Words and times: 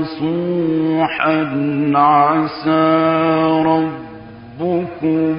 نصوحا 0.00 1.36
عسى 1.94 2.86
ربكم 3.66 5.36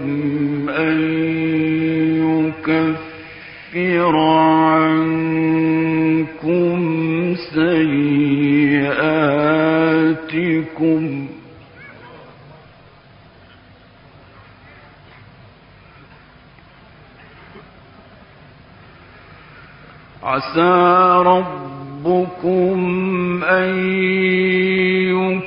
أن 0.70 0.98
يكفر 3.74 4.16
عنكم 4.18 5.22
سيئاتكم. 7.54 9.02
عسى 20.24 21.11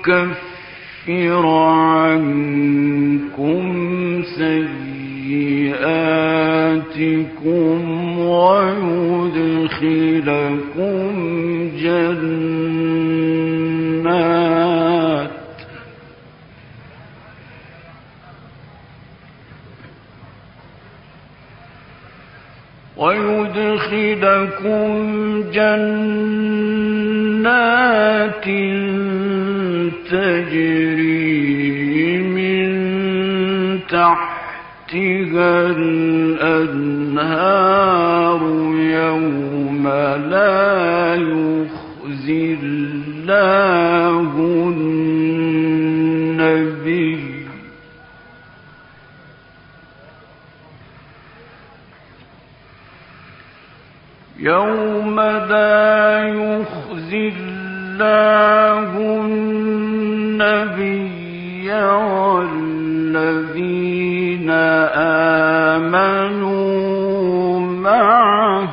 يكفر 0.07 1.47
عنكم 1.47 2.83
سيئاتكم 4.39 5.79
ويدخلكم 8.19 9.25
جنات. 11.79 12.55
ويدخلكم 22.97 24.45
جنات 25.53 26.65
تجري 30.11 31.75
من 32.19 32.69
تحتها 33.81 35.67
الأنهار 35.77 37.35
يوم 38.75 39.89
لا 40.31 41.15
يخزي 41.15 42.55
الله 42.63 44.31
النبي. 44.69 45.45
يوم 54.41 55.21
لا 55.21 56.29
يخزي 56.29 57.29
الله 57.29 58.91
النبي 60.45 61.73
والذين 62.45 63.71
آمنوا 65.81 66.41
معه. 67.61 68.69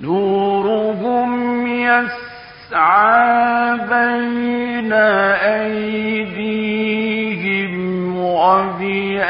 نورهم 0.00 1.66
يسعى 1.66 3.24
بين 3.78 4.92
أيديهم 5.52 6.54
وبأيمانهم. 8.16 9.24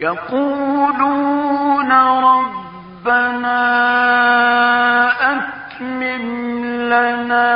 يقولون 0.00 1.92
ربنا 2.22 3.58
أتمم 5.32 6.64
لنا 6.64 7.55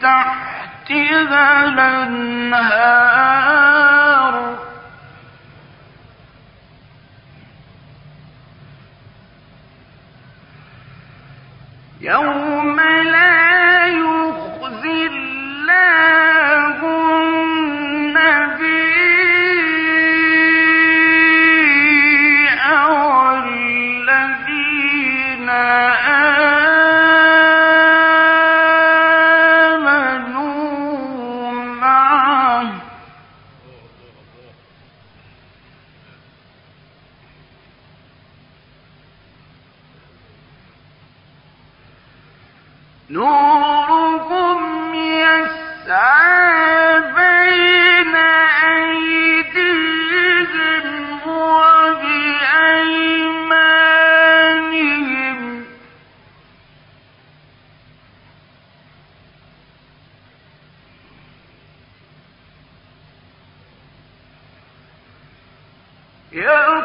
تحتها 0.00 1.64
الأنهار. 1.64 3.08
يوم 12.00 12.80
يقول 66.32 66.82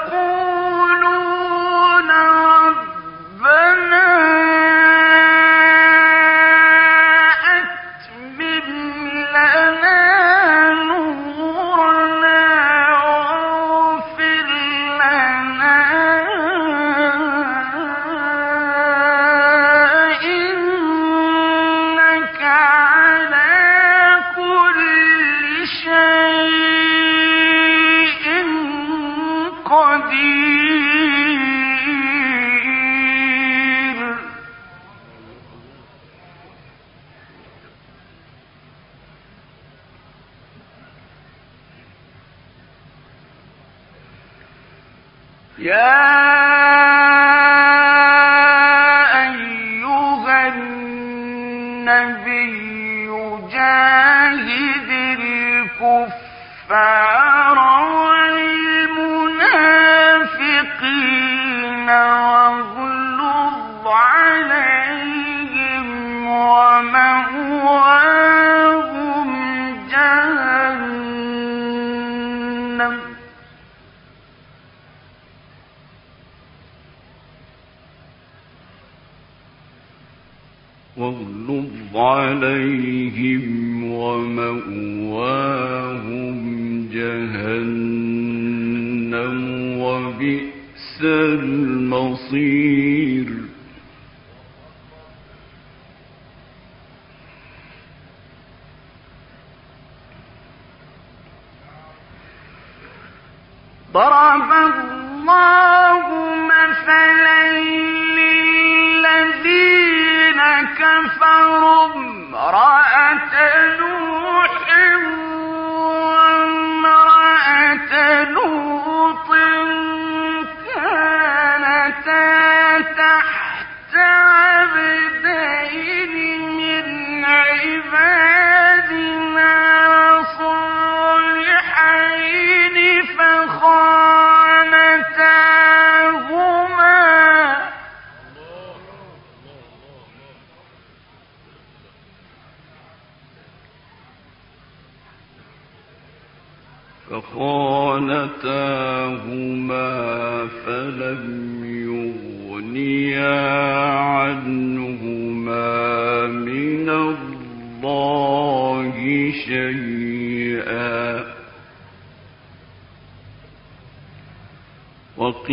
عليهم 82.34 83.63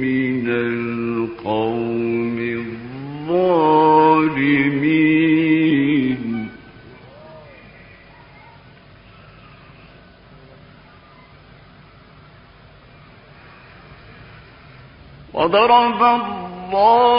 من 0.06 0.46
القوم 0.50 2.38
الظالمين. 3.30 3.70
وضرب 15.34 16.02
الله 16.04 17.19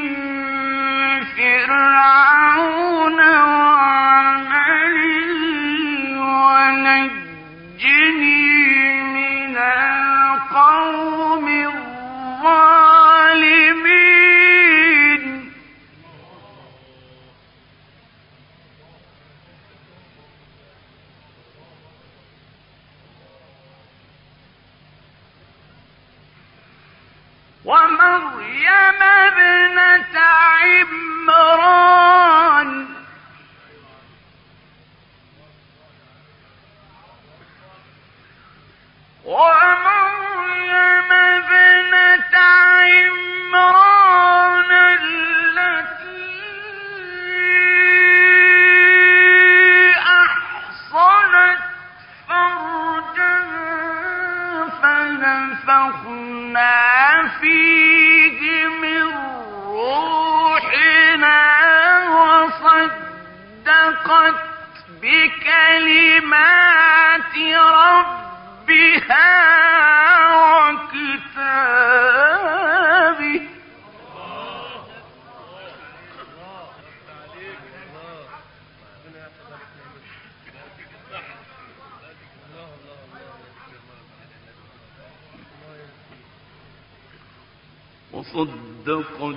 صدقت 88.85 89.35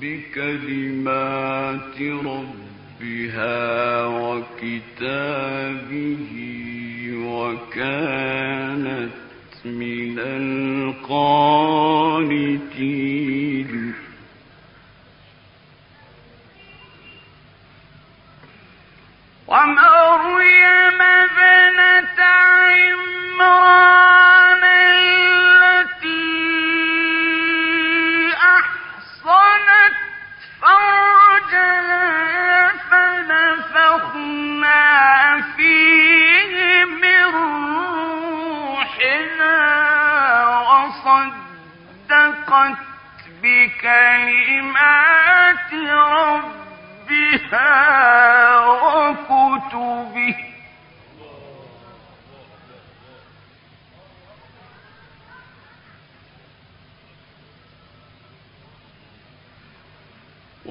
بكلمات 0.00 1.96
ربها. 2.00 3.85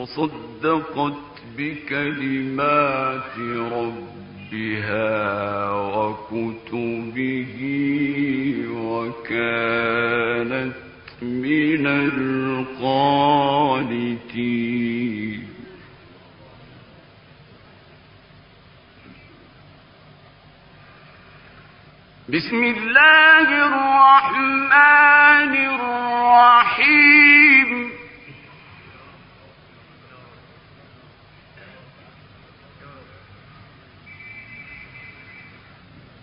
وصدقت 0.06 1.18
بكلمات 1.58 3.34
ربها 3.74 5.10
وكتبه 5.72 7.58
وكانت 8.78 10.74
من 11.22 11.88
القانتين. 11.88 12.76
بسم 22.30 22.64
الله 22.64 23.48
الرحمن 23.68 25.56
الرحيم 25.56 25.75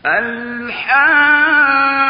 الحاقة 0.06 2.01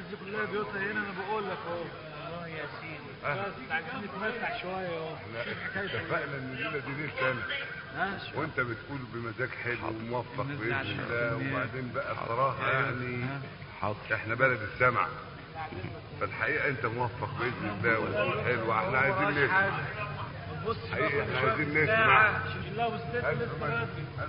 الناس 0.00 0.10
دي 0.10 0.16
كلها 0.24 0.44
بيوتها 0.44 0.92
هنا 0.92 1.00
أنا 1.00 1.12
بقول 1.28 1.44
لك 1.44 1.58
أهو. 1.68 1.84
الله 2.28 2.48
يا 2.48 2.66
سيدي. 2.80 3.10
بس 3.24 3.70
عايزين 3.70 4.00
نتمتع 4.04 4.60
شوية 4.62 4.98
أهو. 4.98 5.16
لا 5.34 5.40
اتفقنا 5.84 6.36
إن 6.36 6.56
دي 6.56 6.92
ليله 6.92 7.12
سنه 7.20 7.42
وأنت 8.34 8.60
بتقول 8.60 8.98
بمزاج 9.14 9.48
حلو 9.64 9.88
وموفق 9.88 10.42
باذن 10.42 10.72
الله. 10.72 11.36
وبعدين 11.36 11.92
بقى 11.94 12.12
الصراحه 12.12 12.70
يعني 12.70 13.26
حاضر. 13.80 14.14
إحنا 14.14 14.34
بلد 14.34 14.60
السمع. 14.62 15.06
فالحقيقة 16.20 16.68
أنت 16.68 16.86
موفق 16.86 17.30
بإذن 17.38 17.78
الله 17.84 17.98
وتقول 17.98 18.44
حلو. 18.44 18.72
إحنا 18.72 18.98
عايزين 18.98 19.44
نسمع. 19.44 19.70
بص 20.66 20.76
إحنا 20.92 21.38
عايزين 21.38 21.84
نسمع. 21.84 22.32
شوف 22.52 22.66
الله 22.72 22.86
والست 22.88 23.16
لسه 23.16 24.28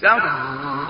سخرها 0.00 0.86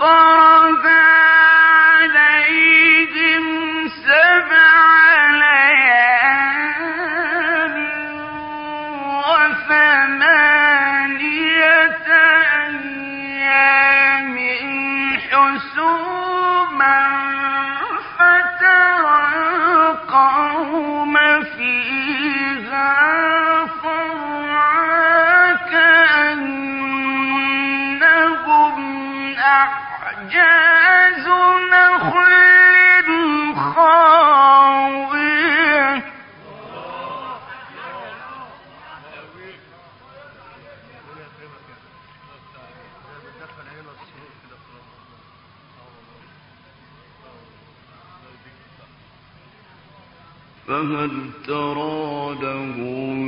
فهل 50.75 51.11
ترى 51.47 52.35
لهم 52.41 53.19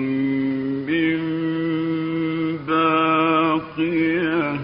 من 0.88 1.20
باقية؟ 2.68 4.60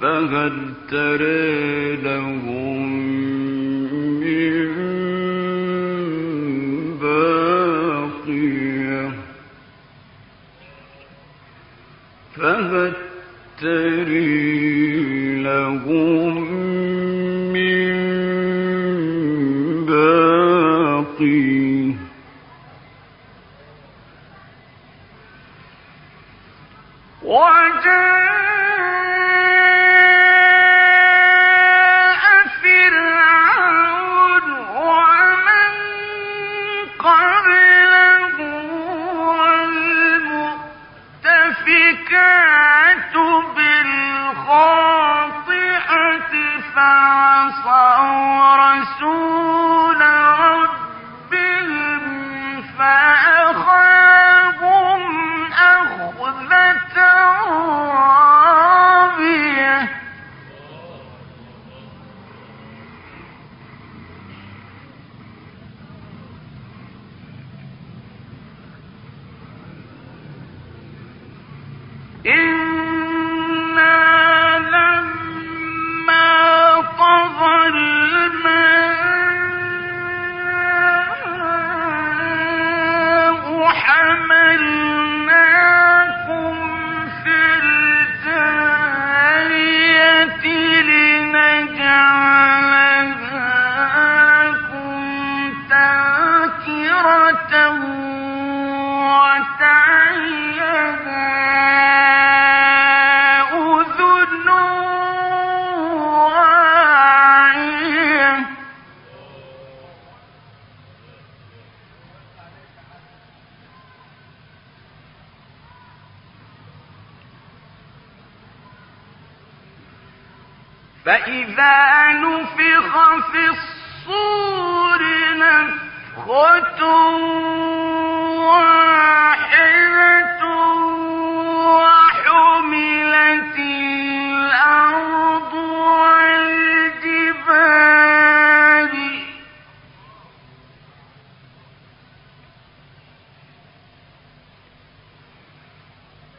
فهل 0.00 0.74
ترى 0.90 1.96
لهم 1.96 3.19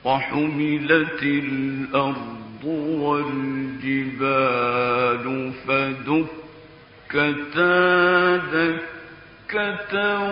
وحملت 0.06 1.24
الأرض 1.24 2.66
والجبال. 2.66 4.42
فدكتا 5.68 6.28
دكة 8.38 8.91
واحدة 9.55 10.27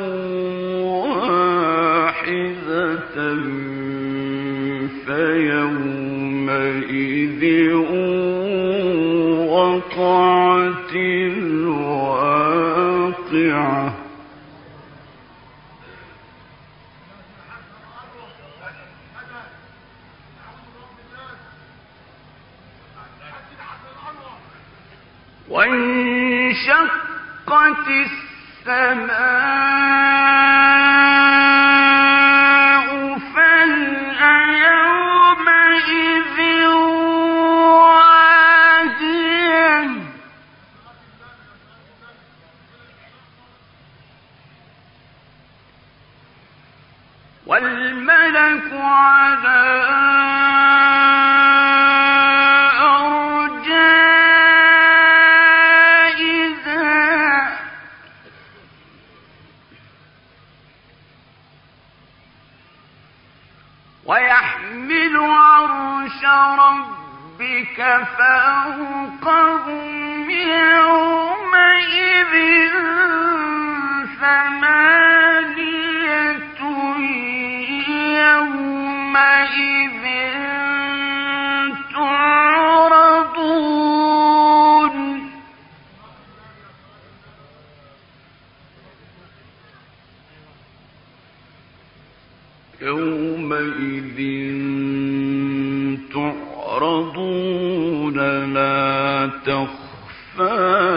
تعرضون 96.79 98.17
لا 98.53 99.29
تخفى 99.45 100.88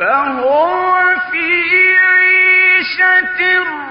فهو 0.00 0.96
في 1.30 1.46
عيشة 1.98 3.36
راضية 3.58 3.89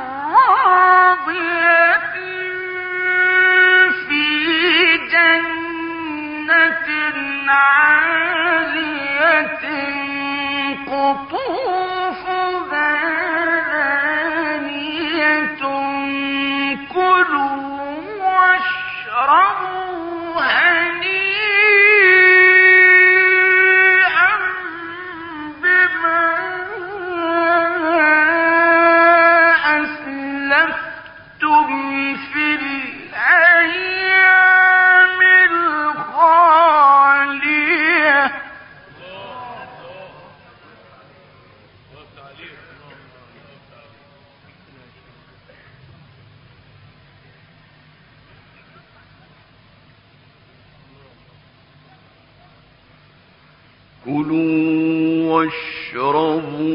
واشربوا 55.29 56.69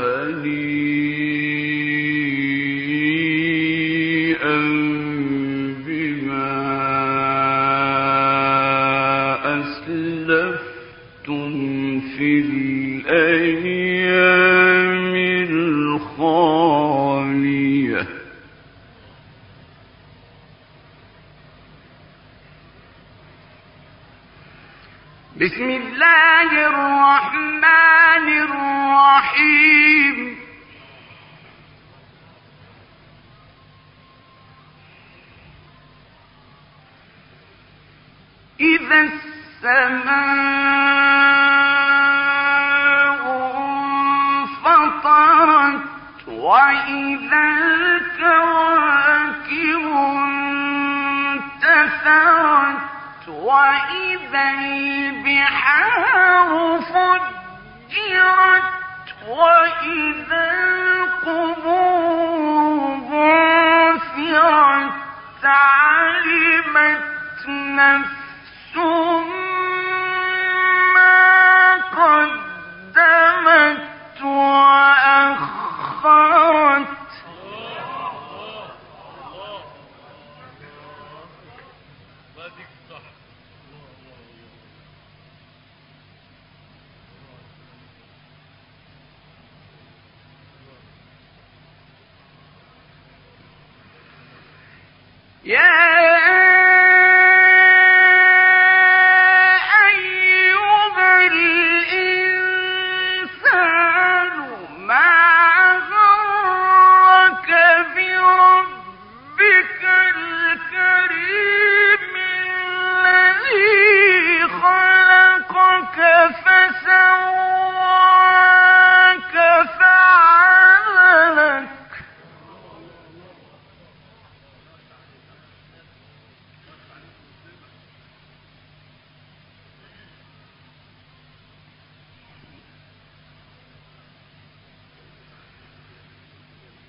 هنيئا 0.00 0.79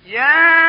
يا 0.06 0.61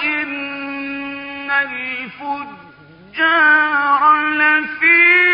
وإن 0.00 1.50
الفجار 3.10 4.02
لفي 4.32 5.29